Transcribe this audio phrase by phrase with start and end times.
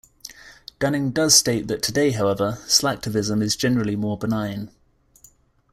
[0.79, 4.71] Dunning does state that today, however, slacktivism is generally more benign.